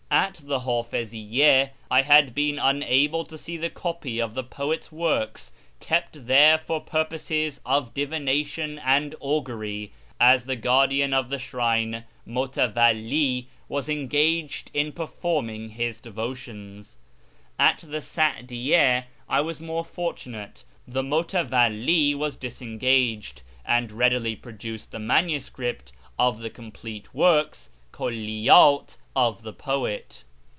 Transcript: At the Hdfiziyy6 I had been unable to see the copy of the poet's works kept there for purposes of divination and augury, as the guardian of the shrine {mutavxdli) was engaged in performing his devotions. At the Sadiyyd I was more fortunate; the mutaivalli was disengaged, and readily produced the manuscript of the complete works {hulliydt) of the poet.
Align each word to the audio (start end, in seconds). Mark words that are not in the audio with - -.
At 0.13 0.41
the 0.43 0.59
Hdfiziyy6 0.59 1.69
I 1.89 2.01
had 2.01 2.35
been 2.35 2.59
unable 2.59 3.23
to 3.23 3.37
see 3.37 3.55
the 3.55 3.69
copy 3.69 4.19
of 4.21 4.33
the 4.33 4.43
poet's 4.43 4.91
works 4.91 5.53
kept 5.79 6.27
there 6.27 6.57
for 6.57 6.81
purposes 6.81 7.61
of 7.65 7.93
divination 7.93 8.77
and 8.79 9.15
augury, 9.21 9.93
as 10.19 10.45
the 10.45 10.57
guardian 10.57 11.13
of 11.13 11.29
the 11.29 11.39
shrine 11.39 12.03
{mutavxdli) 12.27 13.45
was 13.69 13.87
engaged 13.87 14.69
in 14.73 14.91
performing 14.91 15.69
his 15.69 16.01
devotions. 16.01 16.97
At 17.57 17.79
the 17.79 17.99
Sadiyyd 18.01 19.05
I 19.29 19.39
was 19.41 19.61
more 19.61 19.85
fortunate; 19.85 20.65
the 20.85 21.03
mutaivalli 21.03 22.17
was 22.17 22.35
disengaged, 22.35 23.43
and 23.65 23.93
readily 23.93 24.35
produced 24.35 24.91
the 24.91 24.99
manuscript 24.99 25.93
of 26.19 26.39
the 26.41 26.49
complete 26.49 27.13
works 27.15 27.69
{hulliydt) 27.93 28.97
of 29.13 29.43
the 29.43 29.51
poet. 29.51 30.23